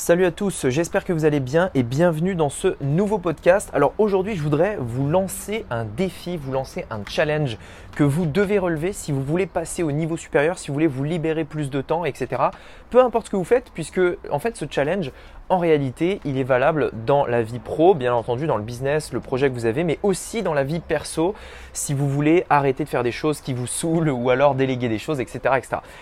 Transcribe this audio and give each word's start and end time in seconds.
Salut 0.00 0.24
à 0.24 0.30
tous, 0.30 0.66
j'espère 0.70 1.04
que 1.04 1.12
vous 1.12 1.26
allez 1.26 1.40
bien 1.40 1.70
et 1.74 1.82
bienvenue 1.82 2.34
dans 2.34 2.48
ce 2.48 2.74
nouveau 2.80 3.18
podcast. 3.18 3.68
Alors 3.74 3.92
aujourd'hui 3.98 4.34
je 4.34 4.42
voudrais 4.42 4.78
vous 4.80 5.06
lancer 5.06 5.66
un 5.68 5.84
défi, 5.84 6.38
vous 6.38 6.52
lancer 6.52 6.86
un 6.90 7.02
challenge 7.06 7.58
que 7.94 8.02
vous 8.02 8.24
devez 8.24 8.58
relever 8.58 8.94
si 8.94 9.12
vous 9.12 9.22
voulez 9.22 9.44
passer 9.44 9.82
au 9.82 9.92
niveau 9.92 10.16
supérieur, 10.16 10.58
si 10.58 10.68
vous 10.68 10.72
voulez 10.72 10.86
vous 10.86 11.04
libérer 11.04 11.44
plus 11.44 11.68
de 11.68 11.82
temps, 11.82 12.06
etc. 12.06 12.44
Peu 12.88 13.02
importe 13.02 13.26
ce 13.26 13.32
que 13.32 13.36
vous 13.36 13.44
faites, 13.44 13.72
puisque 13.74 14.00
en 14.30 14.38
fait 14.38 14.56
ce 14.56 14.64
challenge, 14.70 15.12
en 15.50 15.58
réalité, 15.58 16.20
il 16.24 16.38
est 16.38 16.44
valable 16.44 16.92
dans 17.04 17.26
la 17.26 17.42
vie 17.42 17.58
pro, 17.58 17.94
bien 17.94 18.14
entendu, 18.14 18.46
dans 18.46 18.56
le 18.56 18.62
business, 18.62 19.12
le 19.12 19.18
projet 19.18 19.50
que 19.50 19.54
vous 19.54 19.66
avez, 19.66 19.82
mais 19.82 19.98
aussi 20.04 20.42
dans 20.42 20.54
la 20.54 20.62
vie 20.62 20.78
perso, 20.78 21.34
si 21.72 21.92
vous 21.92 22.08
voulez 22.08 22.46
arrêter 22.48 22.84
de 22.84 22.88
faire 22.88 23.02
des 23.02 23.10
choses 23.10 23.40
qui 23.40 23.52
vous 23.52 23.66
saoulent 23.66 24.10
ou 24.10 24.30
alors 24.30 24.54
déléguer 24.54 24.88
des 24.88 24.98
choses, 24.98 25.20
etc. 25.20 25.40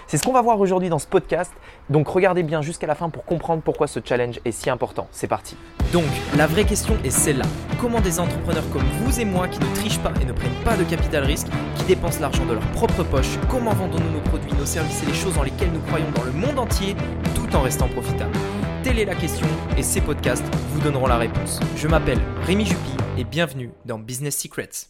C'est 0.06 0.18
ce 0.18 0.22
qu'on 0.22 0.34
va 0.34 0.42
voir 0.42 0.60
aujourd'hui 0.60 0.90
dans 0.90 0.98
ce 0.98 1.06
podcast. 1.06 1.50
Donc 1.88 2.08
regardez 2.08 2.42
bien 2.42 2.60
jusqu'à 2.60 2.86
la 2.86 2.94
fin 2.94 3.08
pour 3.08 3.24
comprendre 3.24 3.62
pourquoi 3.62 3.86
ce 3.86 4.00
challenge 4.04 4.38
est 4.44 4.52
si 4.52 4.68
important. 4.68 5.08
C'est 5.12 5.28
parti. 5.28 5.56
Donc, 5.92 6.04
la 6.36 6.46
vraie 6.46 6.64
question 6.64 6.94
est 7.02 7.10
celle-là. 7.10 7.46
Comment 7.80 8.00
des 8.00 8.20
entrepreneurs 8.20 8.68
comme 8.70 8.84
vous 9.00 9.18
et 9.18 9.24
moi 9.24 9.48
qui 9.48 9.60
ne 9.60 9.74
trichent 9.74 10.00
pas 10.00 10.12
et 10.20 10.26
ne 10.26 10.32
prennent 10.32 10.62
pas 10.62 10.76
de 10.76 10.84
capital 10.84 11.24
risque, 11.24 11.48
qui 11.76 11.84
dépensent 11.84 12.20
l'argent 12.20 12.44
de 12.44 12.52
leur 12.52 12.66
propre 12.72 13.02
poche, 13.02 13.38
comment 13.48 13.72
vendons-nous 13.72 14.12
nos 14.12 14.20
produits, 14.20 14.52
nos 14.58 14.66
services 14.66 15.02
et 15.02 15.06
les 15.06 15.14
choses 15.14 15.34
dans 15.34 15.42
lesquelles 15.42 15.72
nous 15.72 15.80
croyons 15.80 16.10
dans 16.14 16.24
le 16.24 16.32
monde 16.32 16.58
entier, 16.58 16.94
tout 17.34 17.56
en 17.56 17.62
restant 17.62 17.88
profitables? 17.88 18.36
Telle 18.88 19.00
est 19.00 19.04
la 19.04 19.14
question 19.14 19.46
et 19.76 19.82
ces 19.82 20.00
podcasts 20.00 20.46
vous 20.70 20.80
donneront 20.80 21.06
la 21.08 21.18
réponse. 21.18 21.60
Je 21.76 21.86
m'appelle 21.86 22.18
Rémi 22.46 22.64
Jupy 22.64 22.96
et 23.18 23.24
bienvenue 23.24 23.70
dans 23.84 23.98
Business 23.98 24.38
Secrets. 24.38 24.88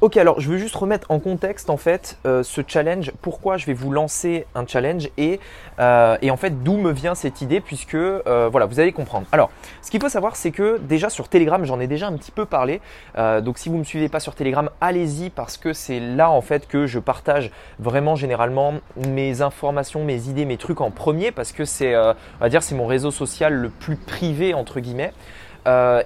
Ok, 0.00 0.16
alors 0.16 0.40
je 0.40 0.50
veux 0.50 0.58
juste 0.58 0.74
remettre 0.74 1.08
en 1.12 1.20
contexte 1.20 1.70
en 1.70 1.76
fait 1.76 2.18
euh, 2.26 2.42
ce 2.42 2.62
challenge, 2.66 3.12
pourquoi 3.22 3.56
je 3.56 3.64
vais 3.64 3.74
vous 3.74 3.92
lancer 3.92 4.44
un 4.56 4.66
challenge 4.66 5.08
et, 5.16 5.38
euh, 5.78 6.18
et 6.20 6.32
en 6.32 6.36
fait 6.36 6.64
d'où 6.64 6.76
me 6.76 6.90
vient 6.90 7.14
cette 7.14 7.42
idée 7.42 7.60
puisque 7.60 7.94
euh, 7.94 8.48
voilà, 8.50 8.66
vous 8.66 8.80
allez 8.80 8.90
comprendre. 8.90 9.26
Alors, 9.30 9.50
ce 9.82 9.92
qu'il 9.92 10.00
faut 10.00 10.08
savoir 10.08 10.34
c'est 10.34 10.50
que 10.50 10.78
déjà 10.78 11.10
sur 11.10 11.28
Telegram, 11.28 11.64
j'en 11.64 11.78
ai 11.78 11.86
déjà 11.86 12.08
un 12.08 12.12
petit 12.14 12.32
peu 12.32 12.44
parlé. 12.44 12.80
donc 13.16 13.56
si 13.56 13.68
vous 13.68 13.76
ne 13.76 13.80
me 13.80 13.84
suivez 13.84 14.08
pas 14.08 14.18
sur 14.18 14.34
Telegram, 14.34 14.68
allez-y 14.80 15.30
parce 15.30 15.56
que 15.56 15.72
c'est 15.72 16.00
là 16.00 16.28
en 16.28 16.40
fait 16.40 16.66
que 16.66 16.86
je 16.86 16.98
partage 16.98 17.52
vraiment 17.78 18.16
généralement 18.16 18.74
mes 18.96 19.42
informations, 19.42 20.04
mes 20.04 20.28
idées, 20.28 20.44
mes 20.44 20.56
trucs 20.56 20.80
en 20.80 20.90
premier 20.90 21.30
parce 21.30 21.52
que 21.52 21.64
c'est, 21.64 21.96
on 21.96 22.14
va 22.40 22.48
dire, 22.48 22.64
c'est 22.64 22.74
mon 22.74 22.86
réseau 22.86 23.12
social 23.12 23.54
le 23.54 23.68
plus 23.68 23.96
privé 23.96 24.54
entre 24.54 24.80
guillemets. 24.80 25.12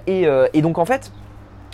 Et, 0.07 0.27
et 0.53 0.61
donc 0.61 0.77
en 0.77 0.85
fait, 0.85 1.11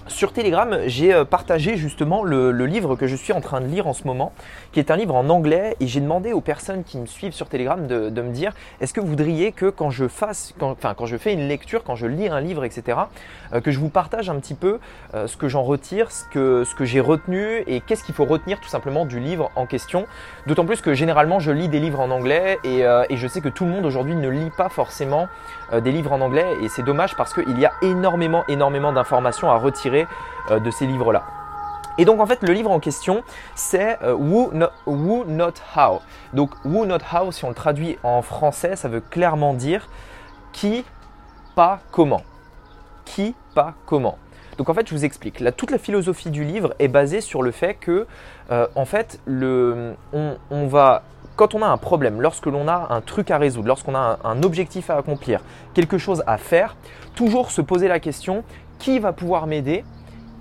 sur 0.07 0.33
Telegram, 0.33 0.77
j'ai 0.85 1.13
euh, 1.13 1.25
partagé 1.25 1.77
justement 1.77 2.23
le, 2.23 2.51
livre 2.65 2.95
que 2.95 3.07
je 3.07 3.15
suis 3.15 3.33
en 3.33 3.41
train 3.41 3.59
de 3.59 3.65
lire 3.65 3.87
en 3.87 3.93
ce 3.93 4.05
moment, 4.05 4.33
qui 4.71 4.79
est 4.79 4.91
un 4.91 4.95
livre 4.95 5.15
en 5.15 5.29
anglais, 5.29 5.75
et 5.79 5.87
j'ai 5.87 5.99
demandé 5.99 6.31
aux 6.31 6.41
personnes 6.41 6.83
qui 6.83 6.99
me 6.99 7.07
suivent 7.07 7.33
sur 7.33 7.49
Telegram 7.49 7.87
de, 7.87 8.09
me 8.09 8.31
dire 8.31 8.53
est-ce 8.81 8.93
que 8.93 8.99
vous 8.99 9.07
voudriez 9.07 9.51
que 9.51 9.69
quand 9.69 9.89
je 9.89 10.07
fasse, 10.07 10.53
enfin 10.61 10.93
quand 10.95 11.05
je 11.05 11.17
fais 11.17 11.33
une 11.33 11.47
lecture, 11.47 11.83
quand 11.83 11.95
je 11.95 12.05
lis 12.05 12.27
un 12.27 12.39
livre, 12.39 12.63
etc., 12.65 12.99
euh, 13.53 13.61
que 13.61 13.71
je 13.71 13.79
vous 13.79 13.89
partage 13.89 14.29
un 14.29 14.35
petit 14.35 14.53
peu 14.53 14.79
euh, 15.15 15.27
ce 15.27 15.37
que 15.37 15.47
j'en 15.47 15.63
retire, 15.63 16.11
ce 16.11 16.23
que, 16.29 16.85
j'ai 16.85 16.99
retenu 16.99 17.63
et 17.65 17.81
qu'est-ce 17.81 18.03
qu'il 18.03 18.13
faut 18.13 18.25
retenir 18.25 18.59
tout 18.59 18.69
simplement 18.69 19.05
du 19.05 19.19
livre 19.19 19.49
en 19.55 19.65
question. 19.65 20.05
D'autant 20.45 20.65
plus 20.65 20.81
que 20.81 20.93
généralement 20.93 21.39
je 21.39 21.51
lis 21.51 21.67
des 21.67 21.79
livres 21.79 21.99
en 21.99 22.11
anglais 22.11 22.59
et 22.63 22.83
je 23.17 23.27
sais 23.27 23.41
que 23.41 23.49
tout 23.49 23.65
le 23.65 23.71
monde 23.71 23.85
aujourd'hui 23.85 24.15
ne 24.15 24.29
lit 24.29 24.51
pas 24.55 24.69
forcément 24.69 25.27
des 25.73 25.91
livres 25.91 26.11
en 26.11 26.21
anglais 26.21 26.45
et 26.61 26.69
c'est 26.69 26.83
dommage 26.83 27.15
parce 27.15 27.33
qu'il 27.33 27.59
y 27.59 27.65
a 27.65 27.71
énormément, 27.81 28.43
énormément 28.47 28.93
d'informations 28.93 29.49
à 29.49 29.55
retirer 29.55 29.94
euh, 30.51 30.59
de 30.59 30.71
ces 30.71 30.85
livres-là. 30.85 31.23
Et 31.97 32.05
donc 32.05 32.19
en 32.19 32.25
fait 32.25 32.41
le 32.43 32.53
livre 32.53 32.71
en 32.71 32.79
question 32.79 33.23
c'est 33.55 33.97
euh, 34.03 34.13
Who, 34.13 34.51
Not 35.25 35.53
How. 35.75 36.01
Donc 36.33 36.51
Who 36.65 36.85
Not 36.85 36.99
How 37.13 37.31
si 37.31 37.45
on 37.45 37.49
le 37.49 37.55
traduit 37.55 37.97
en 38.03 38.21
français 38.21 38.75
ça 38.75 38.89
veut 38.89 39.01
clairement 39.01 39.53
dire 39.53 39.87
qui, 40.51 40.83
pas 41.55 41.79
comment. 41.91 42.21
Qui, 43.05 43.35
pas 43.53 43.75
comment. 43.85 44.17
Donc 44.57 44.69
en 44.69 44.73
fait 44.73 44.87
je 44.87 44.93
vous 44.93 45.05
explique. 45.05 45.43
toute 45.55 45.71
la 45.71 45.77
philosophie 45.77 46.31
du 46.31 46.43
livre 46.43 46.73
est 46.79 46.87
basée 46.87 47.21
sur 47.21 47.41
le 47.41 47.51
fait 47.51 47.75
que 47.75 48.07
euh, 48.51 48.67
en 48.75 48.85
fait 48.85 49.19
le, 49.25 49.95
on, 50.13 50.67
va 50.67 51.03
quand 51.35 51.53
on 51.53 51.61
a 51.61 51.67
un 51.67 51.77
problème, 51.77 52.21
lorsque 52.21 52.45
l'on 52.45 52.67
a 52.67 52.87
un 52.93 53.01
truc 53.01 53.31
à 53.31 53.37
résoudre, 53.37 53.67
lorsqu'on 53.67 53.95
a 53.95 54.19
un, 54.23 54.43
objectif 54.43 54.89
à 54.89 54.97
accomplir, 54.97 55.41
quelque 55.73 55.97
chose 55.97 56.23
à 56.27 56.37
faire, 56.37 56.75
toujours 57.15 57.51
se 57.51 57.61
poser 57.61 57.87
la 57.87 57.99
question 57.99 58.43
qui 58.79 58.99
va 58.99 59.13
pouvoir 59.13 59.47
m'aider 59.47 59.83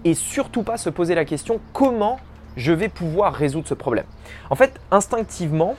et 0.05 0.15
surtout 0.15 0.63
pas 0.63 0.77
se 0.77 0.91
poser 0.91 1.15
la 1.15 1.25
question 1.25 1.61
comment 1.73 2.19
je 2.57 2.73
vais 2.73 2.89
pouvoir 2.89 3.35
résoudre 3.35 3.67
ce 3.67 3.75
problème. 3.75 4.05
En 4.51 4.55
fait, 4.55 4.81
instinctivement, 4.91 5.77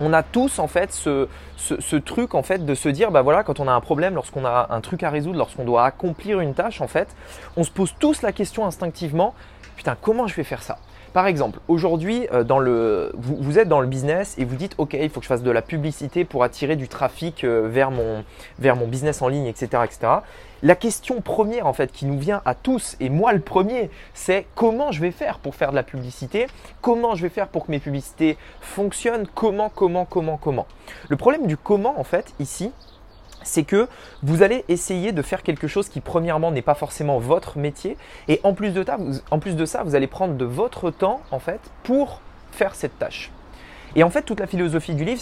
on 0.00 0.12
a 0.12 0.22
tous 0.22 0.60
en 0.60 0.68
fait 0.68 0.92
ce, 0.92 1.96
truc 1.96 2.34
en 2.34 2.42
fait 2.42 2.64
de 2.64 2.74
se 2.74 2.88
dire 2.88 3.10
bah 3.10 3.22
voilà 3.22 3.42
quand 3.42 3.58
on 3.58 3.66
a 3.66 3.72
un 3.72 3.80
problème, 3.80 4.14
lorsqu'on 4.14 4.44
a 4.44 4.68
un 4.70 4.80
truc 4.80 5.02
à 5.02 5.10
résoudre, 5.10 5.38
lorsqu'on 5.38 5.64
doit 5.64 5.84
accomplir 5.84 6.40
une 6.40 6.54
tâche 6.54 6.80
en 6.80 6.86
fait, 6.86 7.08
on 7.56 7.64
se 7.64 7.70
pose 7.70 7.94
tous 7.98 8.22
la 8.22 8.30
question 8.30 8.64
instinctivement 8.66 9.34
putain 9.76 9.96
comment 10.00 10.28
je 10.28 10.36
vais 10.36 10.44
faire 10.44 10.62
ça? 10.62 10.78
Par 11.12 11.26
exemple, 11.26 11.60
aujourd'hui, 11.68 12.26
euh, 12.32 13.10
vous, 13.14 13.58
êtes 13.58 13.68
dans 13.68 13.80
le 13.80 13.86
business 13.86 14.34
et 14.38 14.44
vous 14.44 14.56
dites, 14.56 14.74
OK, 14.78 14.94
il 14.94 15.08
faut 15.08 15.20
que 15.20 15.24
je 15.24 15.28
fasse 15.28 15.42
de 15.42 15.50
la 15.50 15.62
publicité 15.62 16.24
pour 16.24 16.44
attirer 16.44 16.76
du 16.76 16.88
trafic 16.88 17.44
euh, 17.44 17.68
vers 17.68 17.90
mon, 17.90 18.86
business 18.86 19.22
en 19.22 19.28
ligne, 19.28 19.46
etc., 19.46 19.82
etc. 19.84 20.12
La 20.62 20.74
question 20.74 21.20
première 21.20 21.66
en 21.66 21.72
fait 21.72 21.92
qui 21.92 22.04
nous 22.04 22.18
vient 22.18 22.42
à 22.44 22.54
tous 22.54 22.96
et 22.98 23.10
moi 23.10 23.32
le 23.32 23.40
premier, 23.40 23.90
c'est 24.12 24.46
comment 24.54 24.90
je 24.90 25.00
vais 25.00 25.12
faire 25.12 25.38
pour 25.38 25.54
faire 25.54 25.70
de 25.70 25.76
la 25.76 25.84
publicité 25.84 26.48
Comment 26.80 27.14
je 27.14 27.22
vais 27.22 27.28
faire 27.28 27.46
pour 27.48 27.66
que 27.66 27.70
mes 27.70 27.78
publicités 27.78 28.36
fonctionnent 28.60 29.26
Comment, 29.34 29.68
comment, 29.68 30.04
comment, 30.04 30.36
comment 30.36 30.66
Le 31.08 31.16
problème 31.16 31.46
du 31.46 31.56
comment 31.56 31.98
en 32.00 32.04
fait 32.04 32.34
ici, 32.40 32.72
c'est 33.42 33.64
que 33.64 33.88
vous 34.22 34.42
allez 34.42 34.64
essayer 34.68 35.12
de 35.12 35.22
faire 35.22 35.42
quelque 35.42 35.68
chose 35.68 35.88
qui 35.88 36.00
premièrement 36.00 36.50
n'est 36.50 36.62
pas 36.62 36.74
forcément 36.74 37.18
votre 37.18 37.58
métier 37.58 37.96
et 38.28 38.40
en 38.42 38.54
plus 38.54 38.72
de 38.72 38.84
ça, 38.84 38.96
vous, 38.96 39.18
en 39.30 39.38
plus 39.38 39.56
de 39.56 39.64
ça, 39.64 39.82
vous 39.82 39.94
allez 39.94 40.06
prendre 40.06 40.34
de 40.34 40.44
votre 40.44 40.90
temps 40.90 41.20
en 41.30 41.38
fait 41.38 41.60
pour 41.82 42.20
faire 42.52 42.74
cette 42.74 42.98
tâche. 42.98 43.30
Et 43.96 44.02
en 44.04 44.10
fait, 44.10 44.22
toute 44.22 44.40
la 44.40 44.46
philosophie 44.46 44.94
du 44.94 45.04
livre 45.04 45.20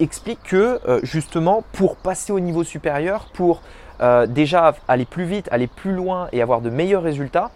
explique 0.00 0.42
que 0.42 0.80
euh, 0.88 1.00
justement, 1.02 1.64
pour 1.72 1.96
passer 1.96 2.32
au 2.32 2.40
niveau 2.40 2.64
supérieur, 2.64 3.26
pour 3.32 3.62
euh, 4.00 4.26
déjà 4.26 4.74
aller 4.88 5.04
plus 5.04 5.24
vite, 5.24 5.48
aller 5.50 5.66
plus 5.66 5.92
loin 5.92 6.28
et 6.32 6.42
avoir 6.42 6.60
de 6.60 6.70
meilleurs 6.70 7.02
résultats, 7.02 7.50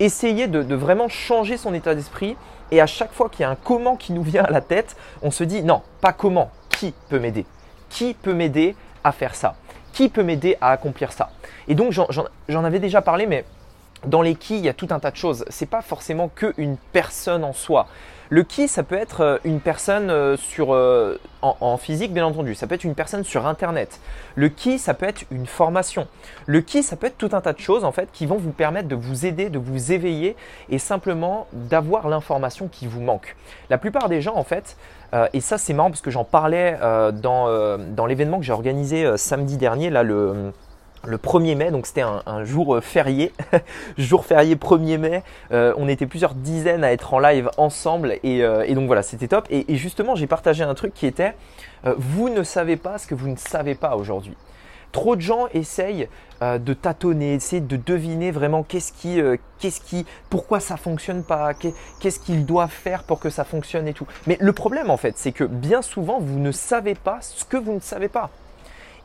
essayer 0.00 0.46
de, 0.46 0.74
vraiment 0.74 1.08
changer 1.08 1.56
son 1.56 1.74
état 1.74 1.94
d'esprit. 1.94 2.36
Et 2.70 2.80
à 2.80 2.86
chaque 2.86 3.12
fois 3.12 3.28
qu'il 3.28 3.42
y 3.42 3.44
a 3.44 3.50
un 3.50 3.56
comment 3.56 3.96
qui 3.96 4.12
nous 4.12 4.22
vient 4.22 4.44
à 4.44 4.50
la 4.50 4.60
tête, 4.60 4.96
on 5.22 5.30
se 5.30 5.44
dit 5.44 5.62
non, 5.62 5.82
pas 6.00 6.12
comment, 6.12 6.50
qui 6.70 6.94
peut 7.08 7.18
m'aider? 7.18 7.46
Qui 7.88 8.14
peut 8.14 8.34
m'aider 8.34 8.74
à 9.06 9.12
faire 9.12 9.34
ça 9.34 9.54
Qui 9.92 10.08
peut 10.08 10.22
m'aider 10.22 10.56
à 10.60 10.70
accomplir 10.70 11.12
ça? 11.12 11.30
Et 11.68 11.74
donc 11.74 11.92
j'en 11.92 12.64
avais 12.64 12.80
déjà 12.80 13.02
parlé, 13.02 13.26
mais 13.26 13.44
dans 14.04 14.22
les 14.22 14.34
qui, 14.34 14.58
il 14.58 14.64
y 14.64 14.68
a 14.68 14.74
tout 14.74 14.88
un 14.90 14.98
tas 14.98 15.10
de 15.10 15.16
choses. 15.16 15.44
C'est 15.48 15.70
pas 15.70 15.82
forcément 15.82 16.28
qu'une 16.28 16.76
personne 16.92 17.44
en 17.44 17.52
soi. 17.52 17.86
Le 18.28 18.42
qui, 18.42 18.66
ça 18.66 18.82
peut 18.82 18.96
être 18.96 19.20
euh, 19.20 19.38
une 19.44 19.60
personne 19.60 20.10
euh, 20.10 20.36
sur, 20.36 20.74
euh, 20.74 21.18
en, 21.42 21.76
physique, 21.76 22.12
bien 22.12 22.26
entendu. 22.26 22.54
Ça 22.54 22.66
peut 22.66 22.74
être 22.74 22.84
une 22.84 22.96
personne 22.96 23.22
sur 23.22 23.46
Internet. 23.46 24.00
Le 24.34 24.48
qui, 24.48 24.78
ça 24.78 24.94
peut 24.94 25.06
être 25.06 25.22
une 25.30 25.46
formation. 25.46 26.08
Le 26.46 26.60
qui, 26.60 26.82
ça 26.82 26.96
peut 26.96 27.06
être 27.06 27.18
tout 27.18 27.28
un 27.32 27.40
tas 27.40 27.52
de 27.52 27.60
choses 27.60 27.84
en 27.84 27.92
fait 27.92 28.08
qui 28.12 28.26
vont 28.26 28.36
vous 28.36 28.50
permettre 28.50 28.88
de 28.88 28.96
vous 28.96 29.26
aider, 29.26 29.48
de 29.48 29.58
vous 29.58 29.92
éveiller 29.92 30.34
et 30.70 30.78
simplement 30.78 31.46
d'avoir 31.52 32.08
l'information 32.08 32.68
qui 32.68 32.88
vous 32.88 33.00
manque. 33.00 33.36
La 33.70 33.78
plupart 33.78 34.08
des 34.08 34.20
gens 34.20 34.34
en 34.34 34.44
fait, 34.44 34.76
et 35.32 35.40
ça 35.40 35.56
c'est 35.56 35.72
marrant 35.72 35.90
parce 35.90 36.00
que 36.00 36.10
j'en 36.10 36.24
parlais 36.24 36.76
dans, 37.12 37.78
dans 37.78 38.06
l'événement 38.06 38.38
que 38.38 38.44
j'ai 38.44 38.52
organisé 38.52 39.16
samedi 39.16 39.56
dernier, 39.56 39.88
là 39.90 40.02
le 40.02 40.52
le 41.06 41.18
1er 41.18 41.56
mai, 41.56 41.70
donc 41.70 41.86
c'était 41.86 42.02
un, 42.02 42.44
jour 42.44 42.76
euh, 42.76 42.80
férié, 42.80 43.32
jour 43.98 44.24
férié 44.24 44.56
1er 44.56 44.98
mai, 44.98 45.22
euh, 45.52 45.72
on 45.76 45.88
était 45.88 46.06
plusieurs 46.06 46.34
dizaines 46.34 46.84
à 46.84 46.92
être 46.92 47.14
en 47.14 47.18
live 47.18 47.50
ensemble 47.56 48.18
et, 48.22 48.42
euh, 48.42 48.66
donc 48.74 48.86
voilà, 48.86 49.02
c'était 49.02 49.28
top. 49.28 49.46
Et, 49.50 49.76
justement, 49.76 50.14
j'ai 50.14 50.26
partagé 50.26 50.64
un 50.64 50.74
truc 50.74 50.92
qui 50.92 51.06
était, 51.06 51.34
vous 51.96 52.28
ne 52.28 52.42
savez 52.42 52.76
pas 52.76 52.98
ce 52.98 53.06
que 53.06 53.14
vous 53.14 53.28
ne 53.28 53.36
savez 53.36 53.74
pas 53.74 53.96
aujourd'hui. 53.96 54.36
Trop 54.92 55.16
de 55.16 55.20
gens 55.20 55.46
essayent 55.54 56.08
de 56.40 56.72
tâtonner, 56.74 57.34
essayent 57.34 57.60
de 57.60 57.76
deviner 57.76 58.30
vraiment 58.30 58.62
qu'est-ce 58.62 58.92
qui, 58.92 59.20
qu'est-ce 59.58 59.80
qui, 59.80 60.04
pourquoi 60.28 60.60
ça 60.60 60.76
fonctionne 60.76 61.22
pas, 61.22 61.52
qu'est-ce 61.54 62.20
qu'ils 62.20 62.44
doivent 62.44 62.70
faire 62.70 63.04
pour 63.04 63.18
que 63.18 63.30
ça 63.30 63.44
fonctionne 63.44 63.88
et 63.88 63.94
tout. 63.94 64.06
Mais 64.26 64.36
le 64.40 64.52
problème 64.52 64.90
en 64.90 64.96
fait, 64.96 65.16
c'est 65.16 65.32
que 65.32 65.44
bien 65.44 65.80
souvent, 65.80 66.18
vous 66.20 66.38
ne 66.38 66.52
savez 66.52 66.94
pas 66.94 67.18
ce 67.20 67.44
que 67.44 67.56
vous 67.56 67.72
ne 67.72 67.80
savez 67.80 68.08
pas. 68.08 68.30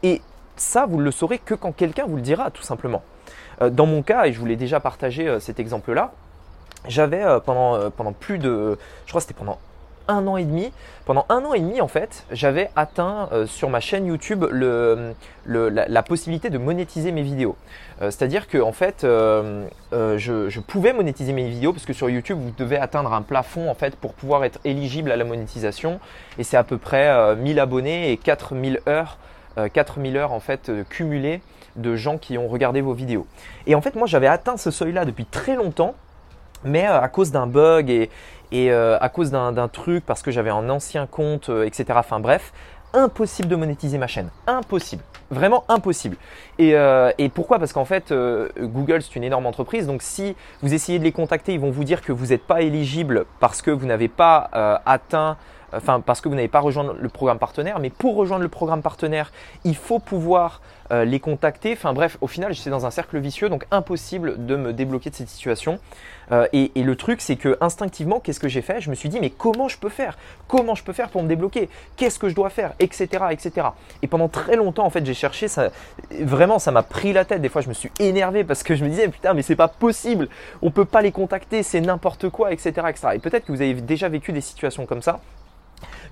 Et 0.04 0.22
ça, 0.62 0.86
vous 0.86 0.98
ne 0.98 1.04
le 1.04 1.12
saurez 1.12 1.40
que 1.40 1.56
quand 1.56 1.72
quelqu'un 1.72 2.06
vous 2.06 2.16
le 2.16 2.22
dira, 2.22 2.52
tout 2.52 2.64
simplement. 2.64 3.02
Euh, 3.62 3.70
dans 3.70 3.86
mon 3.86 4.02
cas, 4.02 4.26
et 4.26 4.34
je 4.34 4.40
vous 4.40 4.46
l'ai 4.46 4.56
déjà 4.56 4.80
partagé 4.80 5.28
euh, 5.28 5.40
cet 5.40 5.60
exemple-là, 5.60 6.12
j'avais 6.88 7.24
euh, 7.24 7.40
pendant, 7.40 7.90
pendant 7.92 8.14
plus 8.14 8.38
de, 8.38 8.78
je 9.06 9.12
crois 9.12 9.22
que 9.22 9.28
c'était 9.28 9.38
pendant 9.38 9.60
un 10.08 10.26
an 10.28 10.38
et 10.38 10.46
demi. 10.46 10.72
Pendant 11.06 11.26
un 11.30 11.44
an 11.46 11.54
et 11.54 11.60
demi, 11.60 11.80
en 11.80 11.88
fait, 11.88 12.26
j'avais 12.32 12.70
atteint 12.76 13.30
sur 13.46 13.70
ma 13.70 13.80
chaîne 13.80 14.08
YouTube 14.08 14.46
le, 14.50 15.14
la, 15.46 16.04
possibilité 16.04 16.50
de 16.50 16.58
monétiser 16.58 17.12
mes 17.12 17.22
vidéos. 17.22 17.56
C'est-à-dire 18.02 18.48
que, 18.48 18.58
en 18.58 18.72
fait, 18.72 19.02
je, 19.04 19.68
je, 20.18 20.60
pouvais 20.60 20.92
monétiser 20.92 21.34
mes 21.34 21.48
vidéos 21.48 21.72
parce 21.72 21.86
que 21.86 21.94
sur 21.94 22.10
YouTube, 22.10 22.40
vous 22.42 22.52
devez 22.58 22.78
atteindre 22.78 23.14
un 23.14 23.22
plafond 23.22 23.70
en 23.70 23.76
fait 23.76 23.96
pour 23.96 24.14
pouvoir 24.14 24.44
être 24.44 24.60
éligible 24.66 25.12
à 25.12 25.16
la 25.16 25.24
monétisation. 25.24 26.00
Et 26.38 26.44
c'est 26.44 26.58
à 26.58 26.64
peu 26.64 26.78
près 26.78 27.36
1000 27.36 27.60
abonnés 27.60 28.12
et 28.12 28.18
4000 28.18 28.82
heures 28.88 29.18
4000 29.74 30.18
heures 30.18 30.32
en 30.32 30.40
fait 30.40 30.72
cumulées 30.90 31.42
de 31.76 31.96
gens 31.96 32.18
qui 32.18 32.38
ont 32.38 32.48
regardé 32.48 32.82
vos 32.82 32.94
vidéos. 32.94 33.26
Et 33.68 33.76
en 33.76 33.82
fait, 33.82 33.96
moi, 33.96 34.08
j'avais 34.08 34.28
atteint 34.28 34.58
ce 34.58 34.72
seuil-là 34.72 35.06
depuis 35.06 35.26
très 35.26 35.56
longtemps, 35.56 35.96
mais 36.64 36.86
à 36.86 37.08
cause 37.08 37.32
d'un 37.32 37.48
bug 37.48 37.90
et, 38.52 38.72
à 38.72 39.10
cause 39.10 39.32
d'un 39.32 39.68
truc, 39.68 40.06
parce 40.06 40.22
que 40.22 40.32
j'avais 40.32 40.50
un 40.50 40.70
ancien 40.70 41.08
compte, 41.08 41.50
etc. 41.66 41.86
Enfin 41.96 42.20
bref, 42.20 42.52
impossible 42.94 43.48
de 43.48 43.56
monétiser 43.56 43.98
ma 43.98 44.08
chaîne. 44.08 44.30
Impossible. 44.48 45.04
Vraiment 45.30 45.64
impossible. 45.70 46.18
Et, 46.60 46.76
euh, 46.76 47.12
pourquoi? 47.34 47.58
Parce 47.58 47.72
qu'en 47.72 47.86
fait, 47.86 48.12
euh, 48.12 48.50
Google, 48.60 49.02
c'est 49.02 49.16
une 49.16 49.24
énorme 49.24 49.46
entreprise. 49.46 49.88
Donc 49.88 50.02
si 50.02 50.36
vous 50.62 50.74
essayez 50.74 51.00
de 51.00 51.04
les 51.04 51.14
contacter, 51.14 51.54
ils 51.54 51.60
vont 51.60 51.72
vous 51.72 51.86
dire 51.86 52.02
que 52.02 52.12
vous 52.12 52.28
n'êtes 52.28 52.46
pas 52.46 52.62
éligible 52.62 53.26
parce 53.40 53.62
que 53.62 53.72
vous 53.72 53.86
n'avez 53.86 54.10
pas 54.10 54.50
euh, 54.54 54.78
atteint 54.86 55.38
enfin 55.74 56.02
parce 56.02 56.22
que 56.22 56.30
vous 56.30 56.36
n'avez 56.36 56.48
pas 56.48 56.60
rejoint 56.60 56.94
le 57.00 57.10
programme 57.10 57.40
partenaire, 57.40 57.80
mais 57.80 57.90
pour 57.90 58.16
rejoindre 58.16 58.44
le 58.44 58.50
programme 58.50 58.82
partenaire, 58.82 59.32
il 59.64 59.76
faut 59.76 60.00
pouvoir 60.00 60.62
euh, 60.92 61.06
les 61.06 61.22
contacter. 61.22 61.72
Enfin 61.74 61.94
bref, 61.94 62.18
au 62.20 62.28
final, 62.28 62.54
j'étais 62.54 62.70
dans 62.70 62.86
un 62.86 62.92
cercle 62.92 63.18
vicieux, 63.18 63.48
donc 63.48 63.66
impossible 63.72 64.46
de 64.46 64.58
me 64.58 64.74
débloquer 64.74 65.10
de 65.10 65.16
cette 65.16 65.30
situation. 65.30 65.80
Euh, 66.32 66.48
et, 66.54 66.70
le 66.76 66.96
truc, 66.96 67.22
c'est 67.22 67.36
que 67.36 67.58
instinctivement, 67.62 68.20
qu'est-ce 68.20 68.40
que 68.40 68.48
j'ai 68.48 68.62
fait? 68.62 68.82
Je 68.82 68.90
me 68.90 68.96
suis 68.96 69.10
dit, 69.10 69.20
mais 69.20 69.30
comment 69.30 69.68
je 69.68 69.78
peux 69.78 69.90
faire? 69.90 70.18
Comment 70.48 70.76
je 70.76 70.84
peux 70.84 70.94
faire 70.94 71.10
pour 71.10 71.24
me 71.24 71.28
débloquer? 71.28 71.70
Qu'est-ce 71.96 72.20
que 72.20 72.30
je 72.30 72.36
dois 72.36 72.50
faire? 72.50 72.74
Etc. 72.80 73.08
Etc. 73.32 73.68
Et 74.02 74.08
pendant 74.08 74.28
très 74.28 74.56
longtemps, 74.56 74.86
en 74.86 74.90
fait, 74.90 75.06
j'ai 75.06 75.14
cherché. 75.14 75.48
Ça, 75.48 75.72
vraiment, 76.22 76.60
ça 76.60 76.72
m'a 76.72 76.84
pris 76.84 77.14
la 77.14 77.26
tête. 77.26 77.42
Des 77.42 77.50
fois, 77.50 77.62
je 77.62 77.70
me 77.70 77.74
suis 77.74 77.92
énervé 78.00 78.44
parce 78.44 78.64
que 78.64 78.76
je 78.76 78.84
me 78.84 78.90
disais, 78.90 79.08
putain, 79.08 79.34
mais 79.34 79.42
c'est 79.44 79.56
pas 79.56 79.68
possible. 79.70 80.28
On 80.62 80.72
peut 80.72 80.86
pas 80.86 81.02
les 81.02 81.12
contacter. 81.12 81.64
C'est 81.64 81.82
n'importe 81.82 82.30
quoi, 82.30 82.52
etc., 82.52 82.70
etc. 82.90 83.08
Et 83.16 83.20
peut-être 83.20 83.46
que 83.46 83.52
vous 83.52 83.62
avez 83.62 83.74
déjà 83.76 84.10
vécu 84.10 84.34
des 84.34 84.42
situations 84.42 84.86
comme 84.86 85.02
ça 85.02 85.22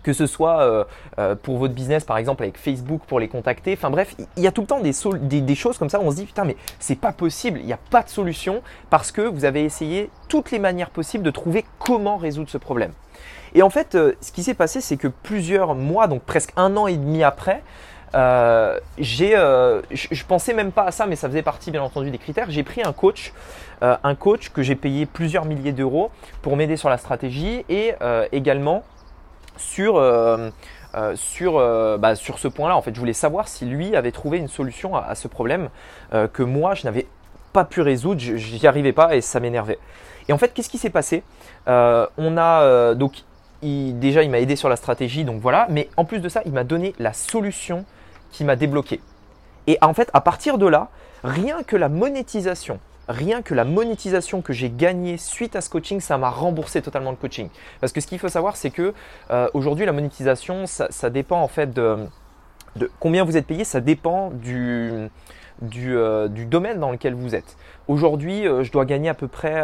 que 0.03 0.13
ce 0.13 0.27
soit 0.27 0.61
euh, 0.61 0.83
euh, 1.17 1.35
pour 1.35 1.57
votre 1.57 1.73
business 1.73 2.03
par 2.03 2.17
exemple 2.17 2.43
avec 2.43 2.57
Facebook 2.57 3.01
pour 3.07 3.19
les 3.19 3.27
contacter. 3.27 3.73
Enfin 3.73 3.89
bref, 3.89 4.15
il 4.37 4.43
y 4.43 4.47
a 4.47 4.51
tout 4.51 4.61
le 4.61 4.67
temps 4.67 4.79
des, 4.79 5.55
choses 5.55 5.77
comme 5.77 5.89
ça 5.89 5.99
où 5.99 6.03
on 6.03 6.11
se 6.11 6.17
dit 6.17 6.25
putain 6.25 6.45
mais 6.45 6.55
c'est 6.79 6.99
pas 6.99 7.11
possible, 7.11 7.59
il 7.59 7.65
n'y 7.65 7.73
a 7.73 7.79
pas 7.89 8.03
de 8.03 8.09
solution 8.09 8.61
parce 8.89 9.11
que 9.11 9.21
vous 9.21 9.45
avez 9.45 9.63
essayé 9.63 10.09
toutes 10.27 10.51
les 10.51 10.59
manières 10.59 10.89
possibles 10.89 11.23
de 11.23 11.31
trouver 11.31 11.65
comment 11.79 12.17
résoudre 12.17 12.49
ce 12.49 12.57
problème. 12.57 12.91
Et 13.55 13.63
en 13.63 13.69
fait, 13.69 13.95
euh, 13.95 14.13
ce 14.21 14.31
qui 14.31 14.43
s'est 14.43 14.53
passé, 14.53 14.79
c'est 14.79 14.97
que 14.97 15.07
plusieurs 15.07 15.73
mois, 15.73 16.07
donc 16.07 16.21
presque 16.21 16.51
un 16.55 16.77
an 16.77 16.85
et 16.85 16.97
demi 16.97 17.23
après, 17.23 17.63
j'ai, 18.97 19.35
je, 19.91 20.25
pensais 20.25 20.53
même 20.55 20.71
pas 20.71 20.85
à 20.85 20.91
ça, 20.91 21.05
mais 21.05 21.15
ça 21.15 21.27
faisait 21.27 21.43
partie 21.43 21.69
bien 21.69 21.83
entendu 21.83 22.09
des 22.09 22.17
critères. 22.17 22.49
J'ai 22.49 22.63
pris 22.63 22.81
un 22.83 22.91
coach, 22.91 23.33
un 23.81 24.15
coach 24.15 24.49
que 24.49 24.63
j'ai 24.63 24.73
payé 24.73 25.05
plusieurs 25.05 25.45
milliers 25.45 25.73
d'euros 25.73 26.09
pour 26.41 26.55
m'aider 26.55 26.75
sur 26.75 26.89
la 26.89 26.97
stratégie 26.97 27.65
et 27.69 27.93
également 28.31 28.83
sur, 29.59 29.97
euh, 29.97 30.49
euh, 30.95 31.15
sur, 31.15 31.57
euh, 31.57 31.97
bah, 31.97 32.15
sur 32.15 32.39
ce 32.39 32.47
point-là. 32.47 32.75
En 32.75 32.81
fait, 32.81 32.93
je 32.93 32.99
voulais 32.99 33.13
savoir 33.13 33.47
si 33.47 33.65
lui 33.65 33.95
avait 33.95 34.11
trouvé 34.11 34.37
une 34.37 34.47
solution 34.47 34.95
à, 34.95 35.13
ce 35.15 35.27
problème 35.27 35.69
que 36.33 36.43
moi, 36.43 36.73
je 36.73 36.85
n'avais 36.85 37.07
pas 37.53 37.65
pu 37.65 37.81
résoudre, 37.81 38.21
je 38.21 38.55
n'y 38.55 38.65
arrivais 38.67 38.93
pas 38.93 39.15
et 39.15 39.21
ça 39.21 39.39
m'énervait. 39.39 39.79
Et 40.27 40.33
en 40.33 40.37
fait, 40.37 40.53
qu'est-ce 40.53 40.69
qui 40.69 40.77
s'est 40.77 40.89
passé? 40.89 41.23
On 41.67 42.37
a 42.37 42.95
donc 42.95 43.23
déjà 43.61 44.23
il 44.23 44.29
m'a 44.29 44.39
aidé 44.39 44.55
sur 44.55 44.69
la 44.69 44.75
stratégie, 44.75 45.25
donc 45.25 45.41
voilà. 45.41 45.67
Mais 45.69 45.89
en 45.97 46.05
plus 46.05 46.19
de 46.19 46.29
ça, 46.29 46.41
il 46.45 46.53
m'a 46.53 46.63
donné 46.63 46.95
la 46.99 47.13
solution 47.13 47.85
qui 48.31 48.43
m'a 48.43 48.55
débloqué. 48.55 49.01
Et 49.67 49.77
en 49.81 49.93
fait, 49.93 50.09
à 50.13 50.21
partir 50.21 50.57
de 50.57 50.67
là, 50.67 50.89
rien 51.23 51.63
que 51.63 51.75
la 51.75 51.89
monétisation 51.89 52.79
rien 53.09 53.41
que 53.41 53.55
la 53.55 53.65
monétisation 53.65 54.41
que 54.41 54.53
j'ai 54.53 54.69
gagnée 54.69 55.17
suite 55.17 55.55
à 55.55 55.61
ce 55.61 55.69
coaching, 55.69 55.99
ça 55.99 56.17
m'a 56.17 56.29
remboursé 56.29 56.81
totalement 56.81 57.09
le 57.09 57.17
coaching. 57.17 57.49
Parce 57.81 57.91
que 57.91 57.99
ce 57.99 58.07
qu'il 58.07 58.19
faut 58.19 58.29
savoir, 58.29 58.55
c'est 58.55 58.69
que 58.69 58.93
euh, 59.31 59.49
aujourd'hui, 59.53 59.85
la 59.85 59.91
monétisation, 59.91 60.65
ça, 60.67 61.09
dépend 61.09 61.41
en 61.41 61.47
fait 61.47 61.73
de, 61.73 61.97
combien 62.99 63.23
vous 63.23 63.35
êtes 63.35 63.47
payé, 63.47 63.63
ça 63.63 63.81
dépend 63.81 64.29
du, 64.29 65.09
du, 65.63 65.97
euh, 65.97 66.27
domaine 66.27 66.79
dans 66.79 66.91
lequel 66.91 67.15
vous 67.15 67.33
êtes. 67.33 67.57
Aujourd'hui, 67.87 68.47
euh, 68.47 68.63
je 68.63 68.71
dois 68.71 68.85
gagner 68.85 69.09
à 69.09 69.15
peu 69.15 69.27
près, 69.27 69.59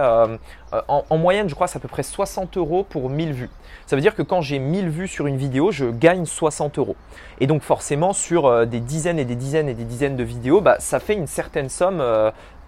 en, 0.88 1.06
en, 1.08 1.18
moyenne, 1.18 1.48
je 1.48 1.54
crois, 1.54 1.68
c'est 1.68 1.78
à 1.78 1.80
peu 1.80 1.88
près 1.88 2.02
60 2.02 2.58
euros 2.58 2.84
pour 2.84 3.12
1000 3.12 3.32
vues. 3.32 3.50
Ça 3.86 3.96
veut 3.96 4.02
dire 4.02 4.16
que 4.16 4.24
quand 4.24 4.42
j'ai 4.42 4.58
1000 4.58 4.90
vues 4.90 5.08
sur 5.08 5.28
une 5.28 5.38
vidéo, 5.38 5.70
je 5.70 5.86
gagne 5.86 6.26
60 6.26 6.80
euros. 6.80 6.96
Et 7.40 7.46
donc 7.46 7.62
forcément, 7.62 8.14
sur 8.14 8.66
des 8.66 8.80
dizaines 8.80 9.20
et 9.20 9.26
des 9.26 9.36
dizaines 9.36 9.70
et 9.70 9.76
des 9.76 9.84
dizaines 9.84 10.16
de 10.16 10.24
vidéos, 10.24 10.62
bah, 10.62 10.78
ça 10.80 11.00
fait 11.00 11.14
une 11.14 11.28
certaine 11.28 11.70
somme 11.70 12.02